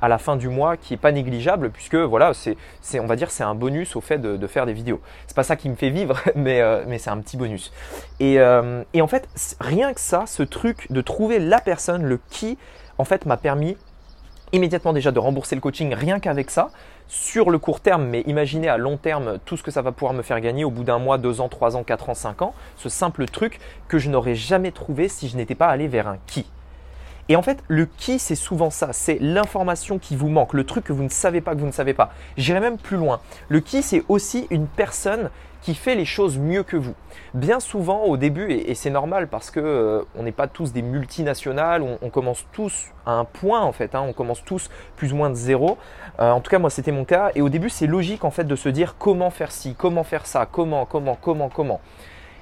à 0.01 0.07
la 0.07 0.17
fin 0.17 0.35
du 0.35 0.49
mois 0.49 0.77
qui 0.77 0.93
est 0.93 0.97
pas 0.97 1.11
négligeable 1.11 1.69
puisque 1.71 1.95
voilà 1.95 2.31
c'est 2.33 2.99
on 2.99 3.05
va 3.05 3.15
dire 3.15 3.31
c'est 3.31 3.43
un 3.43 3.55
bonus 3.55 3.95
au 3.95 4.01
fait 4.01 4.19
de, 4.19 4.47
faire 4.47 4.65
des 4.65 4.73
vidéos 4.73 5.01
c'est 5.27 5.35
pas 5.35 5.43
ça 5.43 5.55
qui 5.55 5.69
me 5.69 5.75
fait 5.75 5.89
vivre 5.89 6.19
mais 6.35 6.61
euh, 6.61 6.83
mais 6.87 6.97
c'est 6.97 7.09
un 7.09 7.17
petit 7.19 7.37
bonus 7.37 7.71
et, 8.19 8.39
euh, 8.39 8.83
et 8.93 9.01
en 9.01 9.07
fait 9.07 9.27
rien 9.59 9.93
que 9.93 9.99
ça 9.99 10.23
ce 10.25 10.43
truc 10.43 10.91
de 10.91 11.01
trouver 11.01 11.39
la 11.39 11.59
personne 11.59 12.03
le 12.03 12.19
qui 12.29 12.57
en 12.97 13.03
fait 13.03 13.25
m'a 13.25 13.37
permis 13.37 13.77
immédiatement 14.53 14.93
déjà 14.93 15.11
de 15.11 15.19
rembourser 15.19 15.55
le 15.55 15.61
coaching 15.61 15.93
rien 15.93 16.19
qu'avec 16.19 16.49
ça 16.51 16.69
sur 17.07 17.49
le 17.49 17.57
court 17.57 17.79
terme, 17.79 18.05
mais 18.05 18.21
imaginez 18.27 18.67
à 18.67 18.77
long 18.77 18.97
terme 18.97 19.39
tout 19.45 19.57
ce 19.57 19.63
que 19.63 19.71
ça 19.71 19.81
va 19.81 19.91
pouvoir 19.91 20.13
me 20.13 20.21
faire 20.21 20.41
gagner 20.41 20.63
au 20.63 20.71
bout 20.71 20.83
d'un 20.83 20.99
mois, 20.99 21.17
deux 21.17 21.41
ans, 21.41 21.47
trois 21.47 21.75
ans, 21.75 21.83
quatre 21.83 22.09
ans, 22.09 22.13
cinq 22.13 22.41
ans, 22.41 22.53
ce 22.75 22.89
simple 22.89 23.25
truc 23.25 23.59
que 23.87 23.97
je 23.97 24.09
n'aurais 24.09 24.35
jamais 24.35 24.71
trouvé 24.71 25.07
si 25.07 25.29
je 25.29 25.37
n'étais 25.37 25.55
pas 25.55 25.67
allé 25.67 25.87
vers 25.87 26.07
un 26.07 26.17
qui. 26.27 26.45
Et 27.29 27.35
en 27.35 27.41
fait, 27.41 27.63
le 27.67 27.85
qui, 27.85 28.19
c'est 28.19 28.35
souvent 28.35 28.69
ça. 28.69 28.93
C'est 28.93 29.17
l'information 29.19 29.99
qui 29.99 30.15
vous 30.15 30.29
manque, 30.29 30.53
le 30.53 30.65
truc 30.65 30.85
que 30.85 30.93
vous 30.93 31.03
ne 31.03 31.09
savez 31.09 31.41
pas, 31.41 31.55
que 31.55 31.59
vous 31.59 31.65
ne 31.65 31.71
savez 31.71 31.93
pas. 31.93 32.11
J'irai 32.37 32.59
même 32.59 32.77
plus 32.77 32.97
loin. 32.97 33.19
Le 33.49 33.59
qui, 33.59 33.81
c'est 33.81 34.03
aussi 34.07 34.47
une 34.49 34.67
personne 34.67 35.29
qui 35.61 35.75
fait 35.75 35.95
les 35.95 36.05
choses 36.05 36.37
mieux 36.37 36.63
que 36.63 36.77
vous. 36.77 36.93
Bien 37.33 37.59
souvent 37.59 38.03
au 38.03 38.15
début, 38.15 38.51
et, 38.51 38.73
c'est 38.75 38.89
normal 38.89 39.27
parce 39.27 39.51
que 39.51 39.59
euh, 39.59 40.01
on 40.15 40.23
n'est 40.23 40.31
pas 40.31 40.47
tous 40.47 40.71
des 40.71 40.81
multinationales, 40.81 41.83
on, 42.01 42.09
commence 42.09 42.45
tous 42.53 42.85
à 43.05 43.11
un 43.11 43.25
point 43.25 43.61
en 43.61 43.71
fait, 43.73 43.93
hein. 43.93 44.05
on 44.07 44.13
commence 44.13 44.43
tous 44.45 44.69
plus 44.95 45.11
ou 45.11 45.17
moins 45.17 45.29
de 45.29 45.35
zéro. 45.35 45.77
Euh, 46.19 46.31
en 46.31 46.39
tout 46.39 46.49
cas, 46.49 46.59
moi 46.59 46.69
c'était 46.69 46.91
mon 46.93 47.03
cas. 47.03 47.31
Et 47.35 47.41
au 47.41 47.49
début, 47.49 47.69
c'est 47.69 47.87
logique 47.87 48.23
en 48.23 48.31
fait 48.31 48.45
de 48.45 48.55
se 48.55 48.69
dire 48.69 48.95
comment 48.97 49.29
faire 49.29 49.51
ci, 49.51 49.75
comment 49.77 50.03
faire 50.03 50.25
ça, 50.25 50.47
comment, 50.49 50.85
comment, 50.85 51.17
comment, 51.19 51.49
comment. 51.49 51.81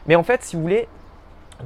Mais 0.07 0.15
en 0.15 0.23
fait, 0.23 0.43
si 0.43 0.55
vous 0.55 0.61
voulez, 0.61 0.87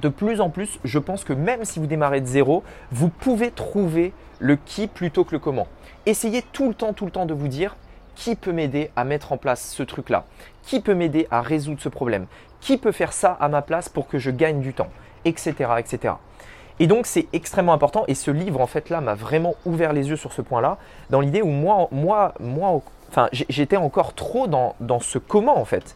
de 0.01 0.09
plus 0.09 0.41
en 0.41 0.50
plus, 0.50 0.80
je 0.83 1.00
pense 1.00 1.24
que 1.24 1.33
même 1.33 1.65
si 1.65 1.80
vous 1.80 1.88
démarrez 1.88 2.21
de 2.21 2.27
zéro, 2.27 2.63
vous 2.91 3.09
pouvez 3.09 3.51
trouver 3.51 4.13
le 4.39 4.56
qui 4.56 4.88
plutôt 4.88 5.24
que 5.24 5.31
le 5.31 5.39
comment. 5.39 5.68
Essayez 6.06 6.41
tout 6.41 6.68
le 6.68 6.74
temps, 6.74 6.94
tout 6.94 7.06
le 7.06 7.12
temps 7.12 7.25
de 7.25 7.33
vous 7.33 7.47
dire 7.47 7.75
qui 8.15 8.36
peut 8.36 8.51
m'aider 8.51 8.91
à 8.97 9.06
mettre 9.06 9.31
en 9.31 9.38
place 9.38 9.69
ce 9.69 9.81
truc-là? 9.81 10.25
Qui 10.63 10.81
peut 10.81 10.94
m'aider 10.94 11.27
à 11.31 11.41
résoudre 11.41 11.81
ce 11.81 11.88
problème? 11.88 12.25
Qui 12.59 12.77
peut 12.77 12.91
faire 12.91 13.13
ça 13.13 13.31
à 13.39 13.47
ma 13.47 13.62
place 13.62 13.88
pour 13.88 14.07
que 14.07 14.19
je 14.19 14.30
gagne 14.30 14.59
du 14.59 14.74
temps? 14.74 14.89
Etc. 15.24 15.53
etc. 15.77 16.15
Et 16.80 16.88
donc 16.88 17.06
c'est 17.06 17.27
extrêmement 17.33 17.74
important 17.74 18.03
et 18.07 18.15
ce 18.15 18.31
livre 18.31 18.62
en 18.62 18.68
fait 18.68 18.89
là 18.89 19.01
m'a 19.01 19.13
vraiment 19.13 19.55
ouvert 19.65 19.93
les 19.93 20.10
yeux 20.10 20.15
sur 20.15 20.31
ce 20.31 20.41
point-là 20.41 20.77
dans 21.10 21.19
l'idée 21.19 21.41
où 21.41 21.48
moi, 21.48 21.89
moi, 21.91 22.34
moi, 22.39 22.81
enfin 23.10 23.27
j'étais 23.31 23.77
encore 23.77 24.13
trop 24.13 24.48
dans, 24.48 24.75
dans 24.79 25.00
ce 25.00 25.17
comment 25.17 25.58
en 25.58 25.65
fait. 25.65 25.96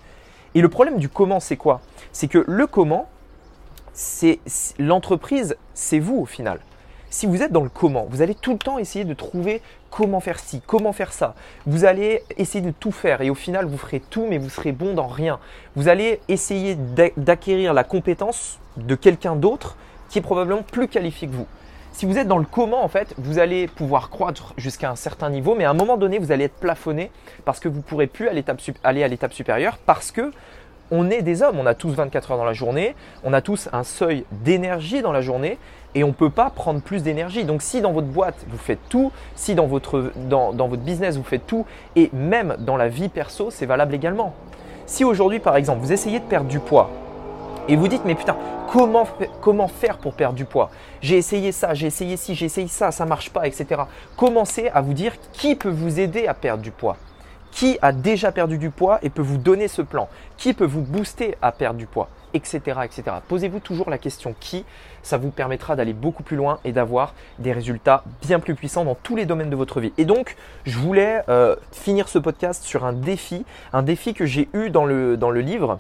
Et 0.56 0.62
le 0.62 0.70
problème 0.70 1.00
du 1.00 1.10
comment 1.10 1.40
c'est 1.40 1.58
quoi? 1.58 1.82
C'est 2.12 2.28
que 2.28 2.44
le 2.48 2.68
comment, 2.68 3.08
c'est 3.94 4.40
l'entreprise, 4.80 5.56
c'est 5.74 6.00
vous 6.00 6.18
au 6.18 6.26
final. 6.26 6.60
Si 7.10 7.28
vous 7.28 7.44
êtes 7.44 7.52
dans 7.52 7.64
le 7.64 7.70
comment, 7.70 8.08
vous 8.10 8.24
allez 8.24 8.34
tout 8.34 8.54
le 8.54 8.58
temps 8.58 8.80
essayer 8.80 9.06
de 9.06 9.14
trouver 9.14 9.62
comment 9.92 10.20
faire 10.20 10.40
ci, 10.40 10.62
comment 10.66 10.94
faire 10.94 11.14
ça. 11.14 11.36
Vous 11.68 11.86
allez 11.86 12.24
essayer 12.38 12.66
de 12.66 12.72
tout 12.72 12.92
faire 12.92 13.22
et 13.22 13.30
au 13.30 13.36
final 13.36 13.66
vous 13.66 13.78
ferez 13.78 14.00
tout 14.00 14.26
mais 14.28 14.40
vous 14.40 14.50
serez 14.50 14.72
bon 14.72 14.96
dans 14.96 15.06
rien. 15.06 15.40
Vous 15.76 15.88
allez 15.88 16.22
essayer 16.28 16.76
d'acquérir 16.76 17.76
la 17.76 17.84
compétence 17.84 18.58
de 18.78 18.96
quelqu'un 18.96 19.36
d'autre 19.36 19.78
qui 20.10 20.18
est 20.18 20.24
probablement 20.24 20.64
plus 20.64 20.88
qualifié 20.88 21.28
que 21.28 21.34
vous. 21.34 21.48
Si 21.92 22.08
vous 22.08 22.18
êtes 22.18 22.28
dans 22.28 22.40
le 22.40 22.46
comment, 22.50 22.84
en 22.84 22.88
fait, 22.88 23.14
vous 23.20 23.38
allez 23.38 23.68
pouvoir 23.68 24.10
croître 24.10 24.56
jusqu'à 24.58 24.90
un 24.90 24.96
certain 24.96 25.30
niveau, 25.30 25.54
mais 25.54 25.64
à 25.64 25.70
un 25.70 25.76
moment 25.76 25.96
donné, 25.96 26.18
vous 26.18 26.32
allez 26.32 26.46
être 26.46 26.56
plafonné 26.56 27.12
parce 27.46 27.60
que 27.60 27.70
vous 27.70 27.78
ne 27.78 27.84
pourrez 27.84 28.08
plus 28.08 28.28
aller 28.28 29.04
à 29.04 29.08
l'étape 29.08 29.34
supérieure 29.34 29.78
parce 29.86 30.12
que 30.12 30.32
on 30.92 31.10
est 31.10 31.22
des 31.22 31.42
hommes, 31.42 31.58
on 31.60 31.66
a 31.66 31.74
tous 31.74 31.92
24 31.92 32.32
heures 32.32 32.38
dans 32.38 32.46
la 32.46 32.54
journée, 32.54 32.96
on 33.24 33.34
a 33.34 33.42
tous 33.42 33.70
un 33.74 33.84
seuil 33.84 34.26
d'énergie 34.32 35.02
dans 35.02 35.12
la 35.12 35.22
journée 35.22 35.58
et 35.96 36.04
on 36.04 36.10
ne 36.10 36.14
peut 36.14 36.30
pas 36.30 36.50
prendre 36.50 36.82
plus 36.82 37.04
d'énergie. 37.04 37.46
Donc 37.46 37.62
si 37.62 37.82
dans 37.82 37.92
votre 37.92 38.08
boîte 38.08 38.46
vous 38.48 38.58
faites 38.58 38.80
tout, 38.90 39.12
si 39.36 39.56
dans 39.56 39.68
votre, 39.68 40.12
dans, 40.30 40.52
votre 40.52 40.82
business 40.82 41.18
vous 41.18 41.24
faites 41.24 41.48
tout 41.48 41.66
et 41.96 42.10
même 42.14 42.56
dans 42.60 42.78
la 42.78 42.90
vie 42.90 43.10
perso, 43.10 43.50
c'est 43.52 43.66
valable 43.66 43.94
également. 43.94 44.34
Si 44.86 45.04
aujourd'hui 45.04 45.40
par 45.40 45.56
exemple 45.56 45.80
vous 45.82 45.94
essayez 45.94 46.20
de 46.20 46.26
perdre 46.26 46.48
du 46.48 46.60
poids 46.60 46.90
et 47.68 47.76
vous 47.76 47.88
dites 47.88 48.04
mais 48.06 48.16
putain 48.16 48.36
comment, 49.42 49.68
faire 49.68 49.98
pour 49.98 50.14
perdre 50.14 50.36
du 50.36 50.46
poids? 50.46 50.70
J'ai 51.02 51.18
essayé 51.18 51.52
ça, 51.52 51.74
j'ai 51.74 51.88
essayé 51.88 52.18
ci, 52.18 52.34
j'ai 52.36 52.46
essayé 52.46 52.68
ça, 52.68 52.92
ça 52.92 53.06
marche 53.06 53.30
pas, 53.30 53.46
etc. 53.46 53.82
Commencez 54.18 54.70
à 54.74 54.82
vous 54.82 54.94
dire 54.94 55.14
qui 55.32 55.56
peut 55.56 55.70
vous 55.70 56.00
aider 56.00 56.28
à 56.28 56.34
perdre 56.34 56.64
du 56.64 56.72
poids 56.72 56.98
qui 57.54 57.78
a 57.82 57.92
déjà 57.92 58.32
perdu 58.32 58.58
du 58.58 58.72
poids 58.72 59.00
et 59.04 59.10
peut 59.10 59.22
vous 59.22 59.38
donner 59.38 59.68
ce 59.68 59.82
plan? 59.82 60.10
Qui 60.38 60.54
peut 60.54 60.66
vous 60.66 60.82
booster 60.82 61.38
à 61.42 61.52
perdre 61.52 61.78
du 61.78 61.86
poids? 61.86 62.10
Etc. 62.34 62.60
etc. 62.84 63.04
Posez-vous 63.28 63.60
toujours 63.60 63.92
la 63.92 64.00
question 64.00 64.36
qui, 64.40 64.66
ça 65.04 65.18
vous 65.18 65.30
permettra 65.30 65.76
d'aller 65.76 65.94
beaucoup 65.94 66.24
plus 66.24 66.36
loin 66.36 66.60
et 66.66 66.72
d'avoir 66.72 67.14
des 67.38 67.52
résultats 67.52 68.04
bien 68.24 68.40
plus 68.40 68.56
puissants 68.56 68.86
dans 68.86 68.96
tous 68.96 69.16
les 69.16 69.26
domaines 69.26 69.52
de 69.52 69.56
votre 69.56 69.80
vie. 69.80 69.94
Et 70.00 70.06
donc, 70.06 70.36
je 70.66 70.80
voulais 70.80 71.22
euh, 71.30 71.56
finir 71.72 72.10
ce 72.10 72.18
podcast 72.18 72.64
sur 72.64 72.86
un 72.86 72.94
défi, 72.94 73.46
un 73.72 73.84
défi 73.84 74.16
que 74.16 74.26
j'ai 74.26 74.50
eu 74.54 74.72
dans 74.72 74.86
le, 74.86 75.16
dans 75.16 75.30
le 75.30 75.42
livre. 75.42 75.80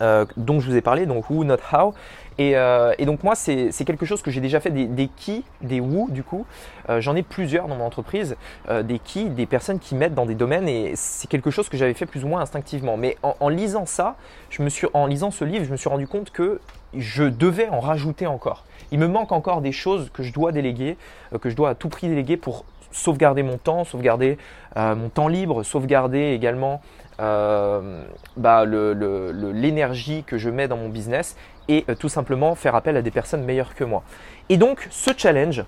Euh, 0.00 0.24
dont 0.36 0.60
je 0.60 0.70
vous 0.70 0.76
ai 0.76 0.80
parlé, 0.80 1.06
donc 1.06 1.28
Who 1.30 1.44
Not 1.44 1.56
How. 1.72 1.94
Et, 2.38 2.56
euh, 2.56 2.94
donc 3.00 3.22
moi, 3.22 3.34
c'est 3.34 3.70
quelque 3.84 4.06
chose 4.06 4.22
que 4.22 4.30
j'ai 4.30 4.40
déjà 4.40 4.60
fait, 4.60 4.70
des, 4.70 5.08
qui, 5.08 5.44
des 5.60 5.80
who 5.80 6.08
du 6.10 6.22
coup. 6.22 6.46
Euh, 6.88 7.00
J'en 7.00 7.14
ai 7.14 7.22
plusieurs 7.22 7.68
dans 7.68 7.76
mon 7.76 7.84
entreprise, 7.84 8.36
des 8.82 8.98
qui, 8.98 9.28
des 9.28 9.46
personnes 9.46 9.78
qui 9.78 9.94
m'aident 9.94 10.14
dans 10.14 10.26
des 10.26 10.34
domaines 10.34 10.68
et 10.68 10.92
c'est 10.94 11.28
quelque 11.28 11.50
chose 11.50 11.68
que 11.68 11.76
j'avais 11.76 11.94
fait 11.94 12.06
plus 12.06 12.24
ou 12.24 12.28
moins 12.28 12.40
instinctivement. 12.40 12.96
Mais 12.96 13.16
en, 13.22 13.48
lisant 13.48 13.84
ça, 13.84 14.16
je 14.48 14.62
me 14.62 14.68
suis, 14.68 14.86
en 14.94 15.06
lisant 15.06 15.30
ce 15.30 15.44
livre, 15.44 15.64
je 15.64 15.70
me 15.70 15.76
suis 15.76 15.88
rendu 15.88 16.06
compte 16.06 16.30
que 16.30 16.60
je 16.96 17.24
devais 17.24 17.68
en 17.68 17.80
rajouter 17.80 18.26
encore. 18.26 18.64
Il 18.92 18.98
me 18.98 19.06
manque 19.06 19.32
encore 19.32 19.60
des 19.60 19.72
choses 19.72 20.10
que 20.12 20.22
je 20.22 20.32
dois 20.32 20.52
déléguer, 20.52 20.96
que 21.40 21.50
je 21.50 21.56
dois 21.56 21.70
à 21.70 21.74
tout 21.74 21.88
prix 21.88 22.08
déléguer 22.08 22.36
pour 22.36 22.64
sauvegarder 22.90 23.42
mon 23.42 23.58
temps, 23.58 23.84
sauvegarder 23.84 24.38
mon 24.76 25.10
temps 25.10 25.28
libre, 25.28 25.62
sauvegarder 25.62 26.32
également 26.32 26.80
euh, 27.20 28.02
bah, 28.36 28.64
l'énergie 28.64 30.24
que 30.24 30.38
je 30.38 30.48
mets 30.48 30.68
dans 30.68 30.76
mon 30.76 30.88
business 30.88 31.36
et 31.68 31.84
euh, 31.88 31.94
tout 31.94 32.08
simplement 32.08 32.54
faire 32.54 32.74
appel 32.74 32.96
à 32.96 33.02
des 33.02 33.10
personnes 33.10 33.44
meilleures 33.44 33.74
que 33.74 33.84
moi. 33.84 34.02
Et 34.48 34.56
donc 34.56 34.88
ce 34.90 35.10
challenge 35.16 35.64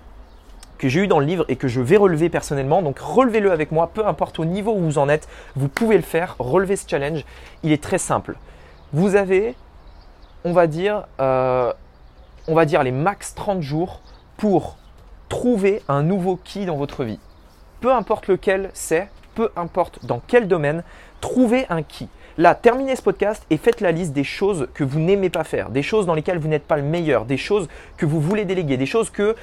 que 0.77 0.89
j'ai 0.89 1.01
eu 1.01 1.07
dans 1.07 1.19
le 1.19 1.25
livre 1.25 1.45
et 1.47 1.55
que 1.55 1.67
je 1.67 1.79
vais 1.79 1.97
relever 1.97 2.29
personnellement, 2.29 2.81
donc 2.81 2.99
relevez-le 2.99 3.51
avec 3.51 3.71
moi, 3.71 3.91
peu 3.93 4.05
importe 4.05 4.39
au 4.39 4.45
niveau 4.45 4.73
où 4.73 4.79
vous 4.79 4.97
en 4.97 5.07
êtes, 5.07 5.29
vous 5.55 5.69
pouvez 5.69 5.95
le 5.95 6.03
faire, 6.03 6.35
relevez 6.39 6.75
ce 6.75 6.89
challenge, 6.89 7.23
il 7.63 7.71
est 7.71 7.81
très 7.81 7.97
simple. 7.97 8.35
Vous 8.91 9.15
avez, 9.15 9.55
on 10.43 10.51
va 10.51 10.67
dire, 10.67 11.05
euh, 11.21 11.71
on 12.47 12.55
va 12.55 12.65
dire 12.65 12.83
les 12.83 12.91
max 12.91 13.33
30 13.35 13.61
jours 13.61 14.01
pour 14.37 14.77
trouver 15.29 15.81
un 15.87 16.03
nouveau 16.03 16.37
qui 16.43 16.65
dans 16.65 16.75
votre 16.75 17.03
vie. 17.03 17.19
Peu 17.79 17.93
importe 17.93 18.27
lequel 18.27 18.69
c'est, 18.73 19.09
peu 19.33 19.49
importe 19.55 20.05
dans 20.05 20.21
quel 20.27 20.47
domaine, 20.47 20.83
trouvez 21.21 21.65
un 21.69 21.83
qui. 21.83 22.09
Là, 22.39 22.55
terminez 22.55 22.95
ce 22.95 23.03
podcast 23.03 23.45
et 23.51 23.57
faites 23.57 23.79
la 23.79 23.91
liste 23.91 24.11
des 24.11 24.23
choses 24.23 24.67
que 24.73 24.83
vous 24.83 24.99
n'aimez 24.99 25.29
pas 25.29 25.43
faire, 25.43 25.69
des 25.69 25.83
choses 25.83 26.07
dans 26.07 26.15
lesquelles 26.15 26.39
vous 26.39 26.47
n'êtes 26.47 26.63
pas 26.63 26.77
le 26.77 26.83
meilleur, 26.83 27.25
des 27.25 27.37
choses 27.37 27.67
que 27.95 28.07
vous 28.07 28.19
voulez 28.19 28.43
déléguer, 28.43 28.75
des 28.75 28.87
choses 28.87 29.11
que 29.11 29.35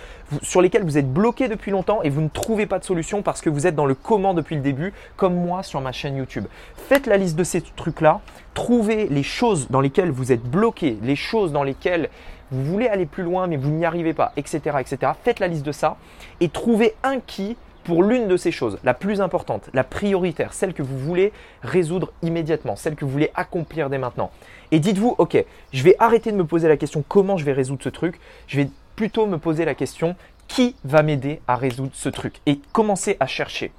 sur 0.43 0.61
lesquelles 0.61 0.83
vous 0.83 0.99
êtes 0.99 1.09
bloqué 1.09 1.47
depuis 1.47 1.71
longtemps 1.71 2.03
et 2.03 2.11
vous 2.11 2.21
ne 2.21 2.29
trouvez 2.29 2.67
pas 2.67 2.81
de 2.81 2.85
solution 2.85 3.23
parce 3.23 3.43
que 3.43 3.49
vous 3.49 3.69
êtes 3.69 3.77
dans 3.77 3.87
le 3.87 3.95
comment 3.95 4.35
depuis 4.35 4.57
le 4.57 4.61
début, 4.61 4.93
comme 5.17 5.37
moi 5.37 5.63
sur 5.63 5.81
ma 5.81 5.93
chaîne 5.93 6.17
YouTube. 6.17 6.47
Faites 6.89 7.07
la 7.07 7.17
liste 7.17 7.37
de 7.37 7.45
ces 7.45 7.63
trucs-là, 7.63 8.23
trouvez 8.55 9.07
les 9.07 9.23
choses 9.23 9.69
dans 9.71 9.81
lesquelles 9.81 10.11
vous 10.11 10.33
êtes 10.33 10.43
bloqué, 10.43 10.99
les 11.01 11.15
choses 11.17 11.53
dans 11.53 11.63
lesquelles 11.63 12.11
vous 12.51 12.65
voulez 12.65 12.89
aller 12.89 13.07
plus 13.07 13.23
loin 13.23 13.47
mais 13.47 13.57
vous 13.57 13.71
n'y 13.71 13.85
arrivez 13.85 14.15
pas, 14.15 14.33
etc., 14.37 14.79
etc. 14.81 15.13
Faites 15.23 15.39
la 15.39 15.47
liste 15.47 15.65
de 15.65 15.71
ça 15.71 15.97
et 16.41 16.49
trouvez 16.49 16.97
un 17.05 17.21
qui 17.21 17.57
pour 17.85 18.03
l'une 18.03 18.29
de 18.29 18.37
ces 18.37 18.53
choses, 18.53 18.79
la 18.85 18.95
plus 18.95 19.21
importante, 19.21 19.71
la 19.73 19.85
prioritaire, 19.85 20.53
celle 20.53 20.75
que 20.75 20.83
vous 20.83 20.99
voulez 20.99 21.33
résoudre 21.63 22.13
immédiatement, 22.23 22.77
celle 22.77 22.95
que 22.95 23.05
vous 23.05 23.11
voulez 23.11 23.31
accomplir 23.35 23.91
dès 23.91 23.99
maintenant. 23.99 24.31
Et 24.71 24.79
dites-vous, 24.79 25.15
ok, 25.19 25.45
je 25.73 25.83
vais 25.83 25.97
arrêter 25.99 26.33
de 26.33 26.37
me 26.37 26.45
poser 26.45 26.69
la 26.69 26.77
question 26.77 27.05
comment 27.07 27.37
je 27.37 27.45
vais 27.45 27.53
résoudre 27.53 27.83
ce 27.83 27.89
truc, 27.89 28.21
je 28.47 28.59
vais 28.59 28.69
plutôt 28.97 29.27
me 29.27 29.39
poser 29.39 29.65
la 29.65 29.75
question 29.75 30.17
qui 30.47 30.75
va 30.85 31.03
m'aider 31.03 31.41
à 31.47 31.57
résoudre 31.57 31.93
ce 31.95 32.09
truc 32.09 32.41
et 32.47 32.59
commencer 32.73 33.17
à 33.21 33.27
chercher? 33.27 33.73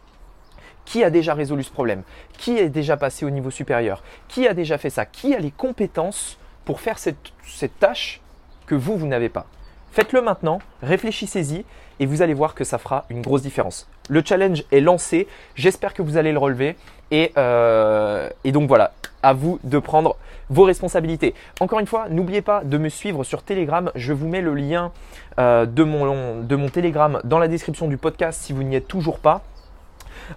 Qui 0.86 1.04
a 1.04 1.10
déjà 1.10 1.34
résolu 1.34 1.64
ce 1.64 1.72
problème? 1.72 2.04
Qui 2.38 2.58
est 2.58 2.70
déjà 2.70 2.98
passé 2.98 3.26
au 3.26 3.30
niveau 3.30 3.52
supérieur? 3.52 4.04
Qui 4.28 4.48
a 4.48 4.54
déjà 4.54 4.78
fait 4.78 4.90
ça? 4.90 5.06
Qui 5.06 5.36
a 5.36 5.40
les 5.40 5.52
compétences 5.52 6.38
pour 6.66 6.80
faire 6.80 6.98
cette, 6.98 7.32
cette 7.46 7.78
tâche 7.80 8.22
que 8.66 8.76
vous, 8.76 8.98
vous 8.98 9.08
n'avez 9.08 9.30
pas? 9.30 9.46
Faites-le 9.92 10.22
maintenant, 10.22 10.60
réfléchissez-y 10.82 11.66
et 12.00 12.06
vous 12.06 12.22
allez 12.22 12.34
voir 12.34 12.56
que 12.56 12.64
ça 12.64 12.78
fera 12.78 13.04
une 13.10 13.22
grosse 13.22 13.42
différence. 13.42 13.90
Le 14.10 14.24
challenge 14.26 14.64
est 14.72 14.80
lancé, 14.80 15.28
j'espère 15.56 15.94
que 15.94 16.02
vous 16.02 16.16
allez 16.16 16.32
le 16.32 16.38
relever 16.38 16.78
et, 17.12 17.34
euh, 17.38 18.30
donc 18.46 18.70
voilà, 18.70 18.94
à 19.22 19.34
vous 19.34 19.60
de 19.66 19.80
prendre 19.80 20.16
vos 20.50 20.64
responsabilités. 20.64 21.36
Encore 21.60 21.80
une 21.80 21.88
fois, 21.88 22.08
n'oubliez 22.10 22.42
pas 22.42 22.64
de 22.64 22.78
me 22.78 22.88
suivre 22.88 23.26
sur 23.26 23.44
Telegram, 23.44 23.92
je 23.96 24.14
vous 24.14 24.30
mets 24.30 24.42
le 24.42 24.54
lien 24.54 24.94
euh, 25.40 25.66
de, 25.66 25.84
mon, 25.84 26.42
de 26.42 26.56
mon 26.56 26.70
Telegram 26.70 27.20
dans 27.26 27.38
la 27.38 27.50
description 27.50 27.90
du 27.90 27.98
podcast 27.98 28.42
si 28.42 28.54
vous 28.54 28.64
n'y 28.64 28.78
êtes 28.78 28.88
toujours 28.88 29.20
pas. 29.20 29.44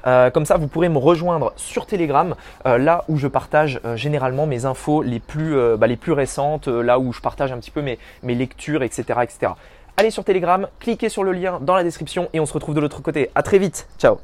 Euh, 0.07 0.31
comme 0.31 0.45
ça, 0.45 0.57
vous 0.57 0.69
pourrez 0.69 0.89
me 0.89 0.99
rejoindre 0.99 1.53
sur 1.57 1.87
Telegram, 1.87 2.35
euh, 2.67 2.79
là 2.79 3.05
où 3.09 3.17
je 3.17 3.29
partage 3.29 3.81
euh, 3.85 3.97
généralement 3.97 4.47
mes 4.47 4.65
infos 4.65 5.03
les 5.03 5.21
plus, 5.21 5.57
bah, 5.77 5.87
récentes, 6.09 6.69
là 6.69 6.99
où 6.99 7.13
je 7.13 7.21
partage 7.21 7.53
un 7.53 7.59
petit 7.59 7.71
peu 7.71 7.83
mes, 7.83 7.99
mes 8.23 8.35
lectures, 8.35 8.83
etc., 8.83 9.21
etc. 9.23 9.53
Allez 9.97 10.11
sur 10.11 10.25
Telegram, 10.25 10.67
cliquez 10.81 11.09
sur 11.09 11.23
le 11.23 11.33
lien 11.33 11.59
dans 11.61 11.77
la 11.77 11.85
description 11.85 12.29
et 12.33 12.41
on 12.41 12.47
se 12.47 12.53
retrouve 12.53 12.75
de 12.75 12.81
l'autre 12.81 13.01
côté. 13.01 13.31
À 13.35 13.43
très 13.43 13.59
vite, 13.59 13.87
ciao 13.99 14.19